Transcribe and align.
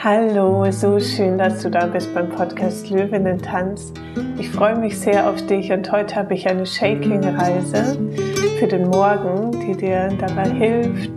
Hallo, 0.00 0.70
so 0.70 1.00
schön, 1.00 1.38
dass 1.38 1.60
du 1.60 1.70
da 1.70 1.86
bist 1.86 2.14
beim 2.14 2.28
Podcast 2.28 2.88
Löwinnen 2.88 3.36
Tanz. 3.42 3.92
Ich 4.38 4.48
freue 4.48 4.78
mich 4.78 4.96
sehr 4.96 5.28
auf 5.28 5.44
dich 5.46 5.72
und 5.72 5.90
heute 5.90 6.14
habe 6.14 6.34
ich 6.34 6.48
eine 6.48 6.64
Shaking-Reise 6.64 7.98
für 8.60 8.68
den 8.68 8.90
Morgen, 8.90 9.50
die 9.60 9.76
dir 9.76 10.08
dabei 10.20 10.50
hilft, 10.50 11.10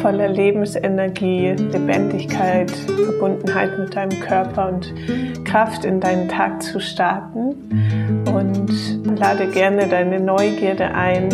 voller 0.00 0.28
Lebensenergie, 0.28 1.50
Lebendigkeit, 1.50 2.70
Verbundenheit 2.70 3.78
mit 3.78 3.94
deinem 3.94 4.18
Körper 4.20 4.70
und 4.70 4.94
Kraft 5.44 5.84
in 5.84 6.00
deinen 6.00 6.26
Tag 6.30 6.62
zu 6.62 6.80
starten. 6.80 7.54
Und 8.34 9.18
lade 9.18 9.46
gerne 9.48 9.86
deine 9.88 10.18
Neugierde 10.20 10.86
ein, 10.94 11.28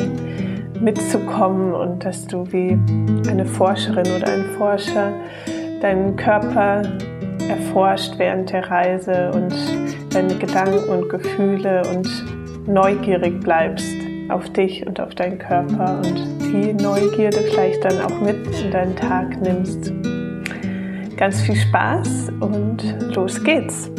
mitzukommen 0.80 1.74
und 1.74 2.04
dass 2.04 2.26
du 2.26 2.44
wie 2.52 2.76
eine 3.30 3.44
Forscherin 3.46 4.06
oder 4.16 4.32
ein 4.32 4.44
Forscher 4.56 5.12
deinen 5.80 6.16
Körper 6.16 6.82
erforscht 7.48 8.14
während 8.18 8.52
der 8.52 8.70
Reise 8.70 9.30
und 9.32 9.54
deine 10.12 10.34
Gedanken 10.34 10.88
und 10.88 11.08
Gefühle 11.08 11.82
und 11.94 12.08
neugierig 12.66 13.40
bleibst 13.40 13.86
auf 14.28 14.50
dich 14.50 14.86
und 14.86 15.00
auf 15.00 15.14
deinen 15.14 15.38
Körper 15.38 16.02
und 16.04 16.26
die 16.42 16.74
Neugierde 16.74 17.38
vielleicht 17.50 17.84
dann 17.84 18.00
auch 18.02 18.20
mit 18.20 18.46
in 18.62 18.70
deinen 18.70 18.96
Tag 18.96 19.40
nimmst. 19.40 19.92
Ganz 21.16 21.40
viel 21.40 21.56
Spaß 21.56 22.28
und 22.40 23.14
los 23.14 23.42
geht's! 23.42 23.90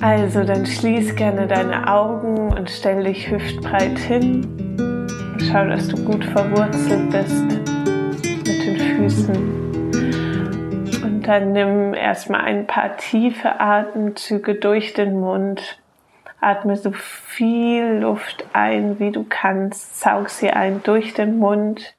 Also 0.00 0.44
dann 0.44 0.64
schließ 0.64 1.16
gerne 1.16 1.48
deine 1.48 1.92
Augen 1.92 2.52
und 2.52 2.70
stell 2.70 3.02
dich 3.02 3.30
hüftbreit 3.30 3.98
hin. 3.98 4.46
Schau, 5.50 5.66
dass 5.66 5.88
du 5.88 5.96
gut 6.04 6.24
verwurzelt 6.24 7.10
bist 7.10 7.57
Füßen. 9.08 11.02
Und 11.02 11.22
dann 11.22 11.52
nimm 11.52 11.94
erstmal 11.94 12.42
ein 12.42 12.66
paar 12.66 12.98
tiefe 12.98 13.58
Atemzüge 13.58 14.56
durch 14.56 14.92
den 14.92 15.18
Mund. 15.18 15.80
Atme 16.40 16.76
so 16.76 16.92
viel 16.92 18.00
Luft 18.00 18.44
ein, 18.52 19.00
wie 19.00 19.10
du 19.10 19.24
kannst. 19.26 19.98
Saug 20.00 20.28
sie 20.28 20.50
ein 20.50 20.82
durch 20.82 21.14
den 21.14 21.38
Mund. 21.38 21.94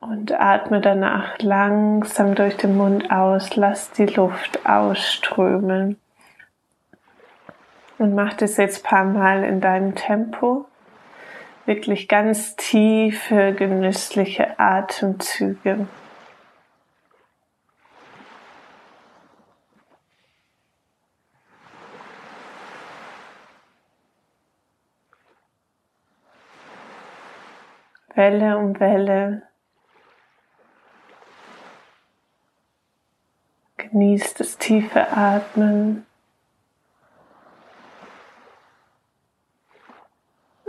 Und 0.00 0.38
atme 0.38 0.82
danach 0.82 1.38
langsam 1.38 2.34
durch 2.34 2.58
den 2.58 2.76
Mund 2.76 3.10
aus. 3.10 3.56
Lass 3.56 3.90
die 3.92 4.04
Luft 4.06 4.66
ausströmen. 4.66 5.98
Und 7.96 8.14
mach 8.14 8.34
das 8.34 8.58
jetzt 8.58 8.84
ein 8.84 8.88
paar 8.88 9.04
Mal 9.04 9.44
in 9.44 9.62
deinem 9.62 9.94
Tempo 9.94 10.66
wirklich 11.66 12.08
ganz 12.08 12.56
tiefe, 12.56 13.54
genüssliche 13.54 14.58
Atemzüge. 14.58 15.86
Welle 28.14 28.58
um 28.58 28.78
Welle. 28.78 29.42
Genießt 33.78 34.40
das 34.40 34.58
tiefe 34.58 35.08
Atmen. 35.10 36.04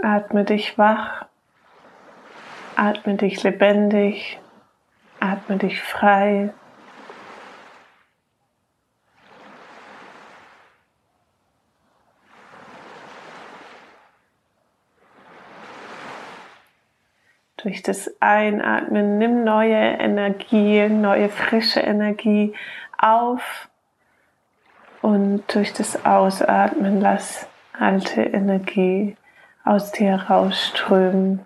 Atme 0.04 0.46
dich 0.46 0.80
wach, 0.80 1.26
atme 2.76 3.18
dich 3.18 3.44
lebendig, 3.44 4.40
atme 5.20 5.58
dich 5.58 5.80
frei. 5.80 6.54
Durch 17.58 17.84
das 17.84 18.10
Einatmen 18.20 19.20
nimm 19.20 19.44
neue 19.44 19.76
Energie, 19.76 20.90
neue 20.90 21.30
frische 21.30 21.82
Energie 21.82 22.56
auf. 22.98 23.70
Und 25.04 25.44
durch 25.54 25.74
das 25.74 26.06
Ausatmen 26.06 27.00
lass 27.00 27.48
alte 27.78 28.24
Energie 28.24 29.16
aus 29.64 29.92
dir 29.92 30.16
rausströmen. 30.16 31.46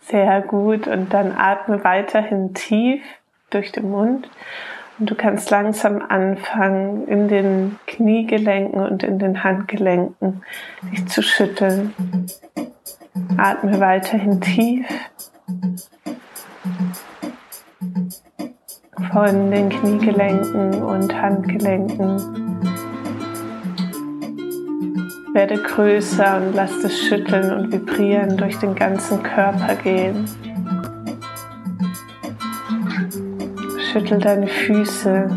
Sehr 0.00 0.42
gut. 0.42 0.86
Und 0.86 1.14
dann 1.14 1.32
atme 1.32 1.84
weiterhin 1.84 2.54
tief 2.54 3.02
durch 3.50 3.72
den 3.72 3.90
Mund. 3.90 4.28
Und 4.98 5.10
du 5.10 5.14
kannst 5.14 5.50
langsam 5.50 6.02
anfangen, 6.06 7.08
in 7.08 7.28
den 7.28 7.78
Kniegelenken 7.86 8.82
und 8.82 9.02
in 9.02 9.18
den 9.18 9.42
Handgelenken 9.42 10.42
dich 10.90 11.08
zu 11.08 11.22
schütteln. 11.22 11.94
Atme 13.38 13.80
weiterhin 13.80 14.40
tief 14.40 14.86
von 19.12 19.50
den 19.50 19.68
Kniegelenken 19.68 20.82
und 20.82 21.14
Handgelenken. 21.14 22.16
Werde 25.34 25.58
größer 25.58 26.38
und 26.38 26.54
lass 26.54 26.80
das 26.80 26.98
Schütteln 26.98 27.52
und 27.52 27.72
Vibrieren 27.72 28.38
durch 28.38 28.58
den 28.58 28.74
ganzen 28.74 29.22
Körper 29.22 29.74
gehen. 29.76 30.24
Schüttel 33.92 34.18
deine 34.18 34.46
Füße, 34.46 35.28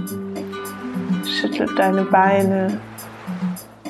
schüttel 1.26 1.68
deine 1.76 2.04
Beine, 2.04 2.80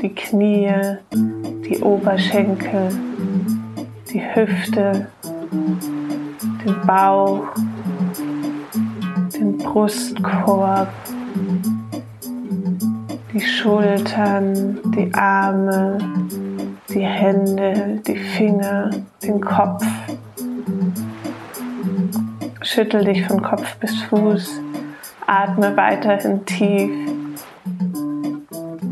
die 0.02 0.10
Knie, 0.10 0.74
die 1.14 1.78
Oberschenkel, 1.82 2.90
die 4.12 4.22
Hüfte, 4.34 5.08
den 5.52 6.88
Bauch, 6.88 7.44
Brustkorb, 9.76 10.88
die 13.34 13.42
Schultern, 13.42 14.80
die 14.96 15.14
Arme, 15.14 15.98
die 16.88 17.02
Hände, 17.02 18.02
die 18.08 18.16
Finger, 18.16 18.90
den 19.22 19.42
Kopf. 19.42 19.86
Schüttel 22.62 23.04
dich 23.04 23.28
von 23.28 23.42
Kopf 23.42 23.76
bis 23.76 24.02
Fuß, 24.04 24.62
atme 25.28 25.76
weiterhin 25.76 26.46
tief. 26.46 26.92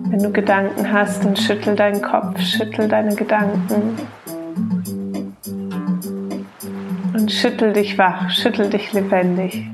Wenn 0.09 0.19
du 0.21 0.33
Gedanken 0.33 0.91
hast, 0.91 1.23
dann 1.23 1.37
schüttel 1.37 1.77
deinen 1.77 2.01
Kopf, 2.01 2.41
schüttel 2.41 2.89
deine 2.89 3.15
Gedanken. 3.15 3.97
Und 7.13 7.31
schüttel 7.31 7.71
dich 7.71 7.97
wach, 7.97 8.29
schüttel 8.29 8.69
dich 8.69 8.91
lebendig. 8.91 9.65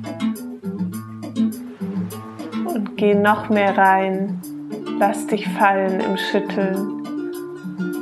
Geh 2.95 3.15
noch 3.15 3.49
mehr 3.49 3.77
rein. 3.77 4.41
Lass 4.99 5.25
dich 5.27 5.47
fallen 5.47 6.01
im 6.01 6.17
Schütteln. 6.17 6.99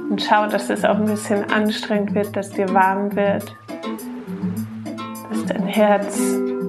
Und 0.09 0.21
schau, 0.21 0.47
dass 0.47 0.69
es 0.69 0.83
auch 0.83 0.97
ein 0.97 1.05
bisschen 1.05 1.49
anstrengend 1.51 2.15
wird, 2.15 2.35
dass 2.35 2.49
dir 2.49 2.73
warm 2.73 3.15
wird. 3.15 3.55
Dass 5.29 5.45
dein 5.45 5.63
Herz 5.63 6.19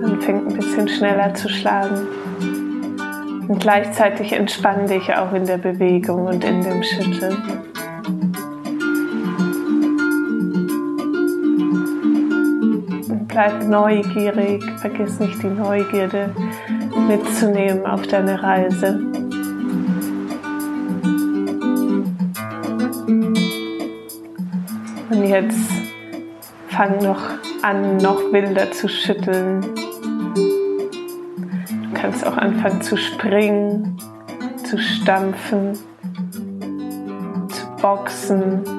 anfängt 0.04 0.48
ein 0.48 0.54
bisschen 0.54 0.88
schneller 0.88 1.34
zu 1.34 1.48
schlagen. 1.48 2.06
Und 3.48 3.59
gleichzeitig 3.60 4.33
entspann 4.33 4.86
dich 4.86 5.15
auch 5.15 5.33
in 5.33 5.47
der 5.47 5.59
Bewegung 5.59 6.27
und 6.27 6.44
in 6.44 6.62
dem 6.62 6.83
Schütteln. 6.83 7.36
Und 13.09 13.27
bleib 13.27 13.65
neugierig, 13.65 14.62
vergiss 14.80 15.18
nicht 15.18 15.42
die 15.42 15.48
Neugierde 15.48 16.30
mitzunehmen 17.09 17.87
auf 17.87 18.07
deine 18.07 18.43
Reise. 18.43 19.01
Und 25.10 25.25
jetzt 25.25 25.71
fang 26.69 27.03
noch 27.03 27.22
an, 27.63 27.97
noch 27.97 28.33
wilder 28.33 28.71
zu 28.71 28.89
schütteln. 28.89 29.63
Du 30.34 31.95
kannst 31.95 32.27
auch 32.27 32.37
anfangen 32.37 32.83
zu 32.83 32.97
springen, 32.97 33.97
zu 34.65 34.78
stampfen, 34.78 35.72
zu 37.49 37.83
boxen 37.83 38.78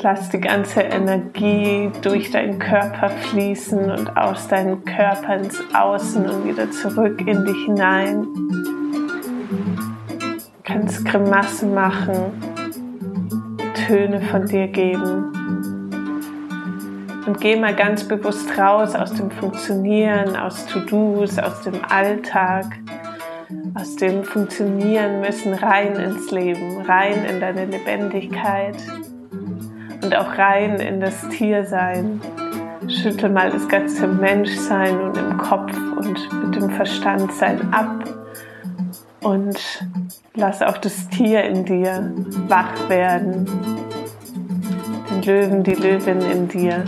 Lass 0.00 0.28
die 0.28 0.40
ganze 0.40 0.82
Energie 0.82 1.90
durch 2.02 2.30
deinen 2.30 2.60
Körper 2.60 3.08
fließen 3.08 3.90
und 3.90 4.16
aus 4.16 4.46
deinem 4.46 4.84
Körper 4.84 5.36
ins 5.36 5.60
Außen 5.74 6.24
und 6.28 6.46
wieder 6.46 6.70
zurück 6.70 7.20
in 7.26 7.44
dich 7.44 7.64
hinein. 7.64 8.22
Du 10.32 10.62
kannst 10.62 11.04
Grimassen 11.04 11.74
machen, 11.74 12.32
Töne 13.86 14.20
von 14.20 14.46
dir 14.46 14.68
geben. 14.68 15.32
Und 17.26 17.40
geh 17.40 17.56
mal 17.56 17.74
ganz 17.74 18.04
bewusst 18.04 18.56
raus 18.56 18.94
aus 18.94 19.12
dem 19.14 19.32
Funktionieren, 19.32 20.36
aus 20.36 20.64
To-Dos, 20.66 21.40
aus 21.40 21.62
dem 21.62 21.84
Alltag, 21.88 22.66
aus 23.74 23.96
dem 23.96 24.22
Funktionieren 24.22 25.20
müssen 25.20 25.54
rein 25.54 25.96
ins 25.96 26.30
Leben, 26.30 26.82
rein 26.82 27.24
in 27.24 27.40
deine 27.40 27.64
Lebendigkeit 27.64 28.76
und 30.02 30.14
auch 30.16 30.36
rein 30.38 30.76
in 30.76 31.00
das 31.00 31.28
Tiersein. 31.28 32.20
Schüttel 32.88 33.28
mal 33.28 33.50
das 33.50 33.68
ganze 33.68 34.06
Menschsein 34.06 35.00
und 35.00 35.16
im 35.16 35.36
Kopf 35.36 35.76
und 35.96 36.44
mit 36.44 36.54
dem 36.56 36.70
Verstandsein 36.70 37.72
ab 37.72 38.04
und 39.20 39.58
lass 40.34 40.62
auch 40.62 40.78
das 40.78 41.08
Tier 41.08 41.42
in 41.44 41.64
dir 41.64 42.12
wach 42.46 42.88
werden. 42.88 43.46
Den 45.10 45.22
Löwen, 45.22 45.62
die 45.64 45.74
Löwin 45.74 46.20
in 46.20 46.48
dir 46.48 46.84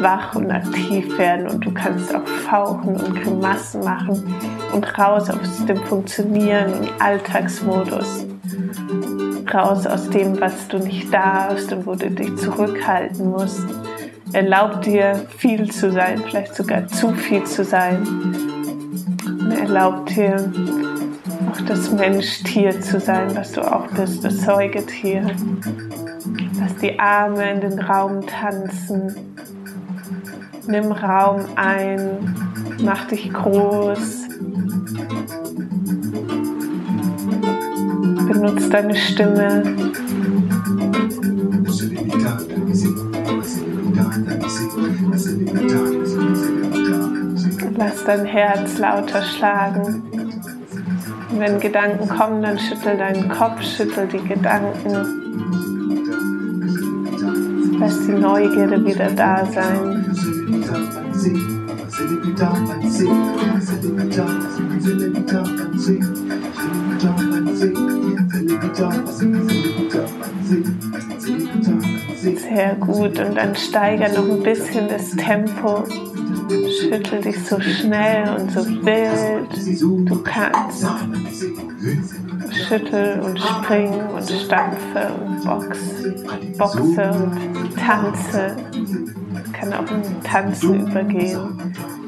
wach 0.00 0.34
und 0.34 0.50
aktiv 0.50 1.16
werden 1.18 1.48
und 1.48 1.64
du 1.64 1.72
kannst 1.72 2.14
auch 2.14 2.26
fauchen 2.26 2.96
und 2.96 3.22
Grimassen 3.22 3.84
machen 3.84 4.34
und 4.72 4.98
raus 4.98 5.30
aus 5.30 5.64
dem 5.66 5.78
Funktionieren 5.84 6.72
und 6.74 6.90
Alltagsmodus. 6.98 8.26
Raus 9.52 9.86
aus 9.86 10.08
dem, 10.10 10.40
was 10.40 10.68
du 10.68 10.78
nicht 10.78 11.12
darfst 11.12 11.72
und 11.72 11.86
wo 11.86 11.94
du 11.94 12.10
dich 12.10 12.36
zurückhalten 12.36 13.30
musst. 13.30 13.64
Erlaub 14.32 14.82
dir 14.82 15.26
viel 15.38 15.70
zu 15.70 15.92
sein, 15.92 16.22
vielleicht 16.26 16.54
sogar 16.54 16.86
zu 16.88 17.12
viel 17.12 17.44
zu 17.44 17.64
sein. 17.64 18.34
Erlaub 19.60 20.06
dir 20.06 20.52
auch 21.50 21.60
das 21.62 21.90
Mensch-Tier 21.92 22.80
zu 22.80 23.00
sein, 23.00 23.34
was 23.36 23.52
du 23.52 23.62
auch 23.62 23.86
bist, 23.88 24.24
das 24.24 24.40
Säugetier. 24.42 25.30
Lass 26.60 26.76
die 26.76 26.98
Arme 26.98 27.50
in 27.50 27.60
den 27.60 27.78
Raum 27.78 28.26
tanzen. 28.26 29.14
Nimm 30.66 30.90
Raum 30.90 31.44
ein, 31.54 32.34
mach 32.82 33.06
dich 33.06 33.32
groß. 33.32 34.26
Benutze 38.36 38.68
deine 38.68 38.94
Stimme. 38.94 39.62
Lass 47.78 48.04
dein 48.04 48.26
Herz 48.26 48.78
lauter 48.78 49.22
schlagen. 49.22 50.02
Wenn 51.38 51.60
Gedanken 51.60 52.08
kommen, 52.08 52.42
dann 52.42 52.58
schüttel 52.58 52.98
deinen 52.98 53.30
Kopf, 53.30 53.62
schüttel 53.62 54.06
die 54.06 54.22
Gedanken. 54.28 54.92
Lass 57.80 58.06
die 58.06 58.12
Neugierde 58.12 58.84
wieder 58.84 59.10
da 59.12 59.46
sein. 59.46 60.04
Sehr 72.56 72.74
gut. 72.76 73.18
Und 73.18 73.34
dann 73.34 73.54
steiger 73.54 74.08
noch 74.08 74.30
ein 74.30 74.42
bisschen 74.42 74.88
das 74.88 75.10
Tempo. 75.10 75.84
Schüttel 76.80 77.20
dich 77.20 77.44
so 77.44 77.60
schnell 77.60 78.34
und 78.34 78.50
so 78.50 78.64
wild 78.82 80.08
du 80.08 80.22
kannst. 80.22 80.86
Schüttel 82.50 83.20
und 83.20 83.38
spring 83.38 83.92
und 83.92 84.30
stampfe 84.30 85.12
und 85.20 85.44
box, 85.44 85.78
boxe 86.56 87.10
und 87.12 87.76
tanze. 87.76 88.56
Kann 89.52 89.74
auch 89.74 89.90
in 89.90 90.22
Tanzen 90.24 90.88
übergehen. 90.88 91.38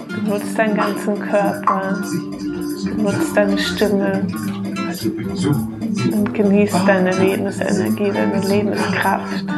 Benutze 0.08 0.54
deinen 0.56 0.76
ganzen 0.76 1.20
Körper, 1.20 2.02
benutze 2.96 3.34
deine 3.34 3.58
Stimme 3.58 4.26
und 6.10 6.32
genieß 6.32 6.72
deine 6.86 7.10
Lebensenergie, 7.18 8.10
deine 8.12 8.40
Lebenskraft. 8.46 9.57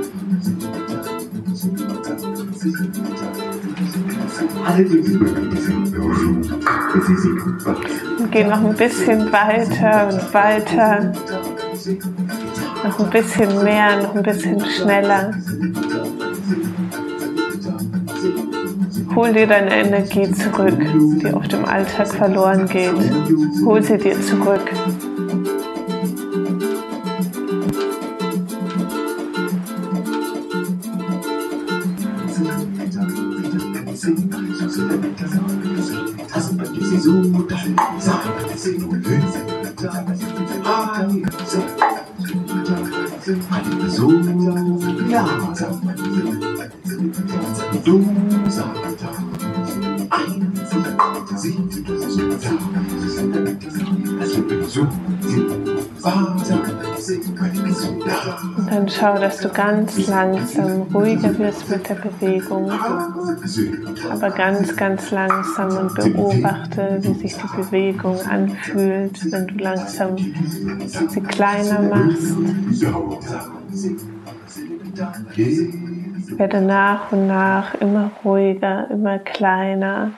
Und 8.19 8.31
geh 8.31 8.43
noch 8.43 8.63
ein 8.63 8.75
bisschen 8.75 9.31
weiter 9.31 10.09
und 10.11 10.33
weiter. 10.33 11.13
Noch 12.83 12.99
ein 12.99 13.09
bisschen 13.09 13.63
mehr, 13.63 14.01
noch 14.01 14.15
ein 14.15 14.23
bisschen 14.23 14.59
schneller. 14.65 15.33
Hol 19.15 19.33
dir 19.33 19.47
deine 19.47 19.75
Energie 19.75 20.31
zurück, 20.31 20.77
die 20.79 21.33
auf 21.33 21.47
dem 21.47 21.65
Alltag 21.65 22.07
verloren 22.07 22.67
geht. 22.67 22.93
Hol 23.65 23.83
sie 23.83 23.97
dir 23.97 24.19
zurück. 24.21 24.71
Dann 58.69 58.89
schau, 58.89 59.17
dass 59.17 59.37
du 59.37 59.49
ganz 59.49 60.07
langsam 60.07 60.81
ruhiger 60.93 61.37
wirst 61.39 61.69
mit 61.69 61.87
der 61.89 61.95
Bewegung, 61.95 62.71
aber 64.09 64.29
ganz, 64.29 64.75
ganz 64.75 65.11
langsam 65.11 65.77
und 65.77 65.95
beobachte, 65.95 66.99
wie 67.01 67.13
sich 67.13 67.35
die 67.35 67.61
Bewegung 67.61 68.19
anfühlt, 68.21 69.31
wenn 69.31 69.47
du 69.47 69.55
langsam 69.55 70.17
sie 70.17 71.21
kleiner 71.21 71.81
machst. 71.81 72.35
Werde 76.37 76.61
nach 76.61 77.11
und 77.11 77.27
nach 77.27 77.75
immer 77.75 78.11
ruhiger, 78.23 78.89
immer 78.89 79.19
kleiner 79.19 80.11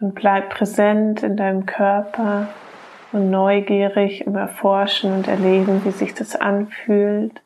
und 0.00 0.14
bleib 0.14 0.50
präsent 0.50 1.22
in 1.22 1.36
deinem 1.36 1.66
Körper 1.66 2.48
und 3.12 3.30
neugierig 3.30 4.26
im 4.26 4.36
Erforschen 4.36 5.12
und 5.12 5.28
Erleben, 5.28 5.84
wie 5.84 5.90
sich 5.90 6.14
das 6.14 6.36
anfühlt. 6.36 7.40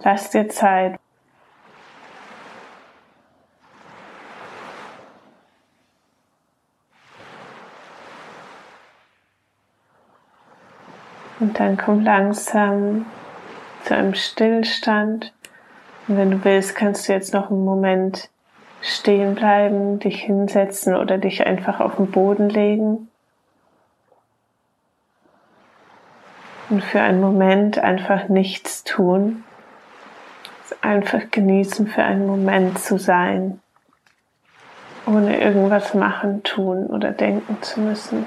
Lass 0.00 0.30
dir 0.30 0.48
Zeit. 0.48 0.98
Und 11.38 11.60
dann 11.60 11.76
komm 11.76 12.02
langsam 12.02 13.06
zu 13.84 13.94
einem 13.94 14.14
Stillstand. 14.14 15.32
Und 16.08 16.16
wenn 16.16 16.30
du 16.30 16.44
willst, 16.44 16.74
kannst 16.74 17.08
du 17.08 17.12
jetzt 17.12 17.34
noch 17.34 17.50
einen 17.50 17.64
Moment 17.64 18.30
stehen 18.80 19.34
bleiben, 19.34 19.98
dich 19.98 20.22
hinsetzen 20.22 20.94
oder 20.94 21.18
dich 21.18 21.46
einfach 21.46 21.80
auf 21.80 21.96
den 21.96 22.10
Boden 22.10 22.48
legen. 22.48 23.08
Und 26.68 26.82
für 26.82 27.00
einen 27.00 27.20
Moment 27.20 27.78
einfach 27.78 28.28
nichts 28.28 28.84
tun. 28.84 29.44
Einfach 30.80 31.30
genießen, 31.30 31.86
für 31.86 32.02
einen 32.02 32.26
Moment 32.26 32.78
zu 32.78 32.98
sein, 32.98 33.60
ohne 35.06 35.40
irgendwas 35.40 35.94
machen, 35.94 36.42
tun 36.42 36.86
oder 36.86 37.12
denken 37.12 37.62
zu 37.62 37.80
müssen. 37.80 38.26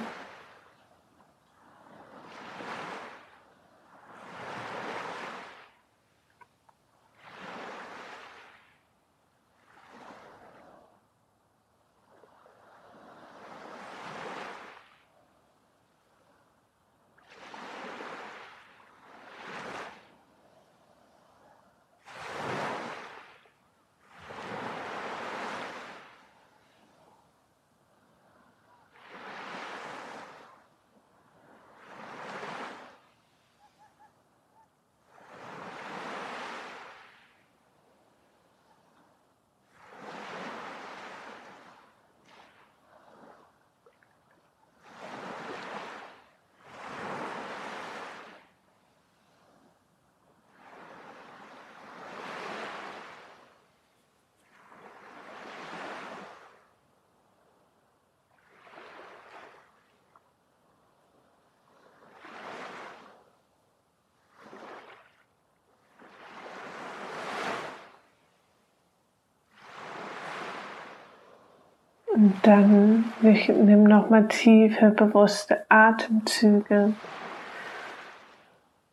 Und 72.20 72.34
dann 72.44 73.06
nimm 73.22 73.84
nochmal 73.86 74.28
tiefe, 74.28 74.90
bewusste 74.90 75.64
Atemzüge. 75.70 76.92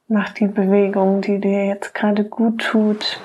Mach 0.07 0.29
die 0.29 0.47
Bewegung, 0.47 1.23
die 1.23 1.41
dir 1.41 1.67
jetzt 1.67 1.93
gerade 1.93 2.23
gut 2.23 2.61
tut. 2.61 3.19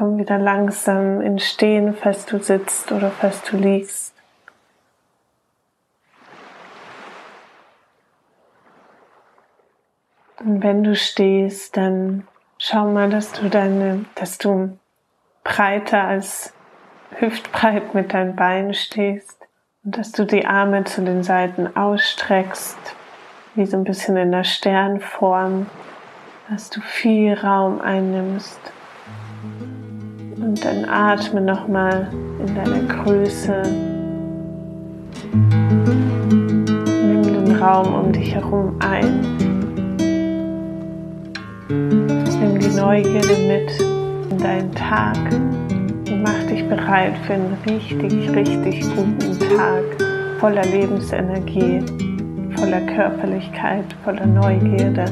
Komm 0.00 0.16
wieder 0.16 0.38
langsam 0.38 1.20
in 1.20 1.38
Stehen, 1.38 1.94
falls 1.94 2.24
du 2.24 2.38
sitzt 2.38 2.90
oder 2.90 3.10
falls 3.10 3.42
du 3.42 3.58
liegst. 3.58 4.14
Und 10.38 10.62
wenn 10.62 10.84
du 10.84 10.96
stehst, 10.96 11.76
dann 11.76 12.26
schau 12.56 12.86
mal, 12.86 13.10
dass 13.10 13.32
du 13.32 13.50
deine, 13.50 14.06
dass 14.14 14.38
du 14.38 14.78
breiter 15.44 16.04
als 16.04 16.54
hüftbreit 17.16 17.92
mit 17.92 18.14
deinen 18.14 18.36
Beinen 18.36 18.72
stehst 18.72 19.46
und 19.84 19.98
dass 19.98 20.12
du 20.12 20.24
die 20.24 20.46
Arme 20.46 20.84
zu 20.84 21.02
den 21.02 21.22
Seiten 21.22 21.76
ausstreckst, 21.76 22.78
wie 23.54 23.66
so 23.66 23.76
ein 23.76 23.84
bisschen 23.84 24.16
in 24.16 24.32
der 24.32 24.44
Sternform, 24.44 25.66
dass 26.48 26.70
du 26.70 26.80
viel 26.80 27.34
Raum 27.34 27.82
einnimmst. 27.82 28.72
Und 30.40 30.64
dann 30.64 30.86
atme 30.88 31.40
nochmal 31.40 32.08
in 32.40 32.54
deiner 32.54 33.02
Größe. 33.02 33.62
Nimm 37.06 37.22
den 37.22 37.56
Raum 37.56 37.94
um 37.94 38.12
dich 38.12 38.34
herum 38.34 38.74
ein. 38.80 39.20
Nimm 41.68 42.58
die 42.58 42.74
Neugierde 42.74 43.36
mit 43.46 43.80
in 44.30 44.38
deinen 44.38 44.72
Tag 44.72 45.18
und 45.30 46.22
mach 46.22 46.42
dich 46.44 46.66
bereit 46.68 47.16
für 47.26 47.34
einen 47.34 47.56
richtig, 47.66 48.30
richtig 48.34 48.80
guten 48.96 49.38
Tag 49.56 49.84
voller 50.40 50.64
Lebensenergie, 50.64 51.80
voller 52.56 52.80
Körperlichkeit, 52.80 53.84
voller 54.04 54.26
Neugierde, 54.26 55.04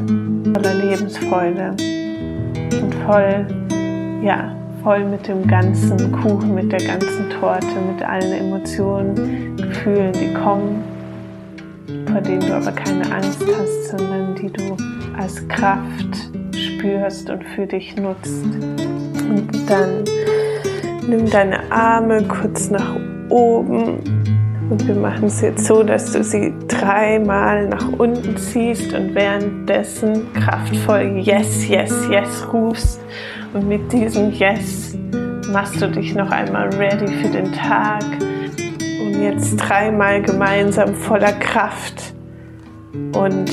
voller 0.54 0.74
Lebensfreude 0.74 1.76
und 2.80 2.94
voll, 3.04 3.46
ja, 4.22 4.57
voll 4.88 5.04
mit 5.04 5.28
dem 5.28 5.46
ganzen 5.46 6.10
Kuchen, 6.12 6.54
mit 6.54 6.72
der 6.72 6.80
ganzen 6.80 7.28
Torte, 7.28 7.66
mit 7.92 8.02
allen 8.02 8.32
Emotionen, 8.32 9.54
Gefühlen, 9.58 10.14
die 10.14 10.32
kommen, 10.32 10.82
vor 12.10 12.22
denen 12.22 12.40
du 12.40 12.54
aber 12.54 12.72
keine 12.72 13.04
Angst 13.14 13.44
hast, 13.54 13.88
sondern 13.90 14.34
die 14.36 14.50
du 14.50 14.74
als 15.18 15.46
Kraft 15.48 16.30
spürst 16.56 17.28
und 17.28 17.44
für 17.44 17.66
dich 17.66 17.96
nutzt. 17.96 18.46
Und 18.46 19.50
dann 19.68 20.04
nimm 21.06 21.28
deine 21.28 21.70
Arme 21.70 22.22
kurz 22.22 22.70
nach 22.70 22.96
oben 23.28 23.98
und 24.70 24.86
wir 24.86 24.94
machen 24.94 25.26
es 25.26 25.42
jetzt 25.42 25.66
so, 25.66 25.82
dass 25.82 26.12
du 26.12 26.24
sie 26.24 26.54
dreimal 26.66 27.68
nach 27.68 27.88
unten 27.98 28.38
ziehst 28.38 28.94
und 28.94 29.14
währenddessen 29.14 30.32
kraftvoll 30.32 31.18
Yes, 31.18 31.68
Yes, 31.68 31.92
Yes 32.10 32.46
rufst. 32.52 33.00
Und 33.52 33.68
mit 33.68 33.92
diesem 33.92 34.32
Yes 34.32 34.96
machst 35.50 35.80
du 35.80 35.88
dich 35.88 36.14
noch 36.14 36.30
einmal 36.30 36.68
ready 36.74 37.06
für 37.06 37.28
den 37.28 37.52
Tag. 37.52 38.04
Und 39.00 39.22
jetzt 39.22 39.56
dreimal 39.56 40.22
gemeinsam 40.22 40.94
voller 40.94 41.32
Kraft 41.32 42.12
und 43.12 43.50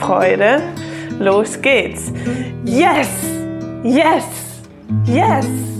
Freude. 0.00 0.62
Los 1.18 1.60
geht's. 1.60 2.12
Yes, 2.64 3.08
yes, 3.82 4.24
yes. 5.04 5.77